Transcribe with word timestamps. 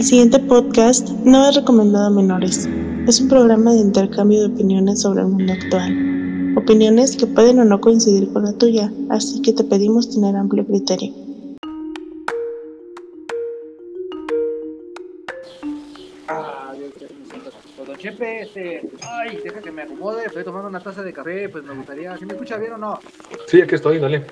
El 0.00 0.06
siguiente 0.06 0.38
podcast 0.38 1.10
no 1.26 1.46
es 1.46 1.56
recomendado 1.56 2.06
a 2.06 2.10
menores. 2.10 2.66
Es 3.06 3.20
un 3.20 3.28
programa 3.28 3.74
de 3.74 3.80
intercambio 3.80 4.40
de 4.40 4.46
opiniones 4.46 5.02
sobre 5.02 5.20
el 5.20 5.26
mundo 5.26 5.52
actual. 5.52 6.54
Opiniones 6.56 7.18
que 7.18 7.26
pueden 7.26 7.60
o 7.60 7.66
no 7.66 7.82
coincidir 7.82 8.32
con 8.32 8.44
la 8.44 8.54
tuya, 8.54 8.90
así 9.10 9.42
que 9.42 9.52
te 9.52 9.62
pedimos 9.62 10.08
tener 10.08 10.36
amplio 10.36 10.66
criterio. 10.66 11.12
Chepe, 17.98 18.40
este, 18.40 18.90
ay, 19.02 19.38
deja 19.44 19.60
que 19.60 19.70
me 19.70 19.82
acomode, 19.82 20.24
estoy 20.24 20.44
tomando 20.44 20.70
una 20.70 20.80
taza 20.80 21.02
de 21.02 21.12
café, 21.12 21.50
pues 21.50 21.62
me 21.62 21.74
gustaría, 21.74 22.16
¿si 22.16 22.24
me 22.24 22.32
escucha 22.32 22.56
bien 22.56 22.72
o 22.72 22.78
no? 22.78 22.98
Sí, 23.46 23.60
aquí 23.60 23.74
estoy, 23.74 23.98
dale. 23.98 24.24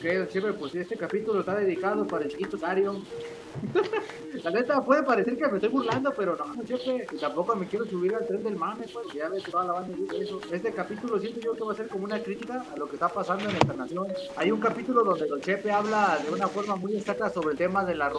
Ok, 0.00 0.06
don 0.06 0.28
Chepe, 0.28 0.54
pues 0.54 0.74
este 0.74 0.96
capítulo 0.96 1.40
está 1.40 1.54
dedicado 1.54 2.06
para 2.06 2.24
el 2.24 2.30
chiquito 2.30 2.56
Dario. 2.56 3.02
La 4.44 4.50
neta 4.50 4.80
puede 4.80 5.02
parecer 5.02 5.36
que 5.36 5.48
me 5.48 5.56
estoy 5.56 5.68
burlando, 5.68 6.12
pero 6.16 6.36
no, 6.36 6.64
Chepe, 6.64 7.06
y 7.12 7.18
tampoco 7.18 7.56
me 7.56 7.66
quiero 7.66 7.84
subir 7.84 8.14
al 8.14 8.26
tren 8.26 8.42
del 8.42 8.56
mame, 8.56 8.86
pues, 8.92 9.06
ya 9.12 9.28
ves 9.28 9.42
toda 9.42 9.64
la 9.64 9.72
banda 9.72 9.94
dice 9.94 10.22
eso. 10.22 10.40
Este 10.50 10.72
capítulo 10.72 11.18
siento 11.18 11.40
yo 11.40 11.52
que 11.52 11.64
va 11.64 11.72
a 11.72 11.76
ser 11.76 11.88
como 11.88 12.04
una 12.04 12.22
crítica 12.22 12.64
a 12.72 12.76
lo 12.76 12.88
que 12.88 12.94
está 12.94 13.08
pasando 13.08 13.44
en 13.44 13.50
nuestra 13.50 13.74
nación. 13.74 14.06
Hay 14.36 14.50
un 14.50 14.60
capítulo 14.60 15.04
donde 15.04 15.26
don 15.26 15.40
Chepe 15.40 15.70
habla 15.70 16.18
de 16.24 16.32
una 16.32 16.48
forma 16.48 16.76
muy 16.76 16.96
exacta 16.96 17.28
sobre 17.28 17.52
el 17.52 17.58
tema 17.58 17.84
de 17.84 17.94
la 17.94 18.10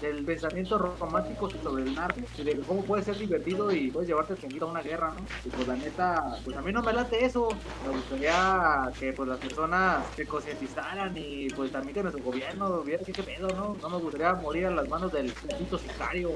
del 0.00 0.24
pensamiento 0.24 0.78
romántico 0.78 1.48
sobre 1.62 1.84
el 1.84 1.94
narco 1.94 2.20
y 2.36 2.42
de 2.42 2.60
cómo 2.60 2.82
puede 2.82 3.02
ser 3.02 3.16
divertido 3.16 3.70
y 3.70 3.90
puedes 3.90 4.08
llevarte 4.08 4.34
escondido 4.34 4.66
a 4.66 4.70
una 4.70 4.82
guerra, 4.82 5.12
¿no? 5.14 5.20
Y 5.44 5.48
pues 5.48 5.68
la 5.68 5.76
neta, 5.76 6.22
pues 6.44 6.56
a 6.56 6.62
mí 6.62 6.72
no 6.72 6.82
me 6.82 6.92
late 6.92 7.24
eso. 7.24 7.48
Me 7.86 7.92
gustaría 7.92 8.90
que 8.98 9.12
pues 9.12 9.28
las 9.28 9.38
personas 9.38 10.06
se 10.14 10.26
concientizaran 10.26 11.16
y 11.16 11.48
pues 11.50 11.72
también 11.72 11.94
que 11.94 12.02
nuestro 12.02 12.22
gobierno 12.22 12.82
viera 12.82 13.02
qué, 13.04 13.22
pedo, 13.22 13.48
¿no? 13.48 13.76
No 13.80 13.90
me 13.90 13.98
gustaría 13.98 14.34
a 14.56 14.70
las 14.70 14.88
manos 14.88 15.12
del 15.12 15.30
puto 15.58 15.78
sicario, 15.78 16.30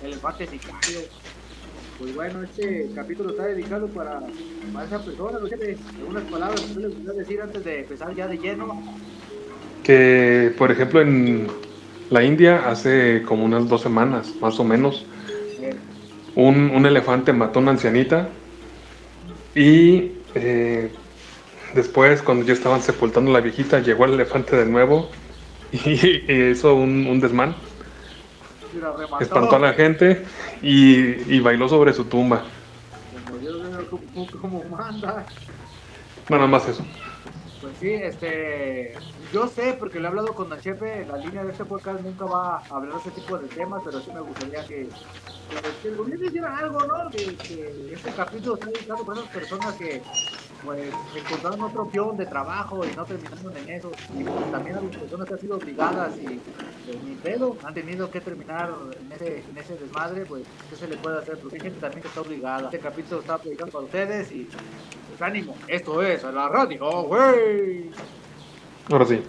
el 0.00 0.12
elefante 0.12 0.46
sicario. 0.46 1.02
Pues 1.98 2.14
bueno, 2.14 2.42
este 2.42 2.88
capítulo 2.94 3.30
está 3.30 3.46
dedicado 3.46 3.86
para, 3.88 4.20
para 4.72 4.86
esa 4.86 5.04
persona, 5.04 5.38
no 5.38 5.46
algunas 6.00 6.24
palabras 6.24 6.62
que 6.62 6.80
le 6.80 6.88
gustaría 6.88 7.20
decir 7.20 7.42
antes 7.42 7.62
de 7.62 7.80
empezar 7.80 8.14
ya 8.14 8.26
de 8.26 8.38
lleno. 8.38 8.82
Que, 9.84 10.54
por 10.56 10.70
ejemplo, 10.70 11.02
en 11.02 11.48
la 12.08 12.24
India, 12.24 12.70
hace 12.70 13.22
como 13.26 13.44
unas 13.44 13.68
dos 13.68 13.82
semanas, 13.82 14.32
más 14.40 14.58
o 14.58 14.64
menos, 14.64 15.04
un, 16.34 16.70
un 16.70 16.86
elefante 16.86 17.34
mató 17.34 17.58
a 17.58 17.62
una 17.62 17.72
ancianita 17.72 18.30
y 19.54 20.12
eh, 20.34 20.90
después, 21.74 22.22
cuando 22.22 22.46
ya 22.46 22.54
estaban 22.54 22.80
sepultando 22.80 23.30
a 23.30 23.34
la 23.34 23.40
viejita, 23.42 23.80
llegó 23.80 24.06
el 24.06 24.14
elefante 24.14 24.56
de 24.56 24.64
nuevo 24.64 25.10
y, 25.72 26.32
y 26.32 26.50
hizo 26.50 26.74
un, 26.74 27.06
un 27.06 27.20
desmán. 27.20 27.54
Espantó 29.20 29.56
a 29.56 29.58
la 29.58 29.72
gente 29.72 30.24
y, 30.62 31.34
y 31.34 31.40
bailó 31.40 31.68
sobre 31.68 31.92
su 31.92 32.04
tumba. 32.04 32.44
Como 33.90 34.26
como, 34.40 34.64
manda. 34.64 35.26
Nada 36.28 36.46
más 36.46 36.68
eso. 36.68 36.84
Pues 37.60 37.76
sí, 37.78 37.90
este, 37.92 38.94
yo 39.32 39.46
sé 39.48 39.76
porque 39.78 39.98
le 39.98 40.04
he 40.04 40.08
hablado 40.08 40.28
con 40.34 40.48
Don 40.48 40.60
Chepe, 40.60 41.04
la 41.06 41.16
línea 41.18 41.44
de 41.44 41.52
este 41.52 41.64
podcast 41.64 42.00
nunca 42.00 42.24
va 42.24 42.56
a 42.58 42.62
hablar 42.70 42.94
de 42.94 43.00
ese 43.00 43.10
tipo 43.10 43.36
de 43.36 43.48
temas, 43.48 43.82
pero 43.84 44.00
sí 44.00 44.10
me 44.14 44.20
gustaría 44.20 44.64
que, 44.66 44.88
que- 45.50 45.82
que 45.82 45.88
el 45.88 45.96
gobierno 45.96 46.26
hiciera 46.26 46.56
algo, 46.56 46.78
¿no? 46.86 47.10
Que, 47.10 47.36
que 47.36 47.92
este 47.92 48.10
capítulo 48.12 48.54
está 48.54 48.66
dedicado 48.66 49.04
para 49.04 49.20
esas 49.20 49.32
personas 49.34 49.74
que 49.74 50.02
pues 50.64 50.92
encontraron 51.16 51.60
otra 51.62 51.82
opción 51.82 52.16
de 52.16 52.26
trabajo 52.26 52.84
y 52.84 52.94
no 52.96 53.04
terminaron 53.04 53.56
en 53.56 53.70
eso. 53.70 53.90
Y 54.18 54.24
pues, 54.24 54.52
también 54.52 54.76
a 54.76 54.80
las 54.80 54.96
personas 54.96 55.28
que 55.28 55.34
han 55.34 55.40
sido 55.40 55.56
obligadas 55.56 56.16
y 56.16 56.24
pues, 56.24 57.02
ni 57.04 57.14
pedo, 57.16 57.56
han 57.64 57.74
tenido 57.74 58.10
que 58.10 58.20
terminar 58.20 58.70
en 59.00 59.12
ese, 59.12 59.44
en 59.48 59.58
ese 59.58 59.76
desmadre, 59.76 60.24
pues 60.26 60.44
¿qué 60.68 60.76
se 60.76 60.88
le 60.88 60.96
puede 60.96 61.18
hacer? 61.18 61.38
Porque 61.38 61.56
hay 61.56 61.62
gente 61.62 61.80
también 61.80 62.02
que 62.02 62.08
está 62.08 62.20
obligada. 62.20 62.64
Este 62.64 62.78
capítulo 62.78 63.20
está 63.20 63.38
dedicado 63.38 63.70
para 63.70 63.84
ustedes 63.84 64.32
y 64.32 64.48
pues 65.08 65.22
ánimo. 65.22 65.56
Esto 65.68 66.02
es 66.02 66.22
la 66.24 66.48
radio, 66.48 67.02
güey. 67.02 67.90
Ahora 68.90 69.06
sí. 69.06 69.22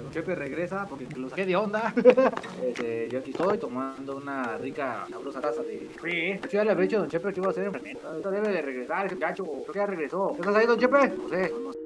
Don 0.00 0.10
Chepe 0.10 0.34
regresa 0.34 0.86
porque 0.86 1.06
lo 1.16 1.28
saqué 1.28 1.46
de 1.46 1.56
onda. 1.56 1.92
Este, 2.62 3.08
yo 3.08 3.20
aquí 3.20 3.30
estoy 3.30 3.58
tomando 3.58 4.16
una 4.16 4.58
rica, 4.58 5.06
sabrosa 5.10 5.40
taza 5.40 5.62
de 5.62 5.88
café. 5.94 6.40
Yo 6.42 6.48
ya 6.50 6.64
le 6.64 6.70
había 6.72 6.82
dicho 6.82 6.96
a 6.96 7.00
Don 7.00 7.08
Chepe 7.08 7.32
que 7.32 7.40
iba 7.40 7.48
a 7.48 7.50
hacer 7.50 7.64
enfrentamiento. 7.64 8.08
Ahorita 8.08 8.30
debe 8.30 8.48
de 8.48 8.62
regresar 8.62 9.06
ese 9.06 9.14
muchacho. 9.14 9.44
Creo 9.44 9.72
que 9.72 9.78
ya 9.78 9.86
regresó. 9.86 10.32
¿Qué 10.34 10.40
estás 10.40 10.56
ahí, 10.56 10.66
Don 10.66 10.78
Chepe? 10.78 11.08
No 11.08 11.28
sé. 11.28 11.52
No 11.64 11.72
sé. 11.72 11.77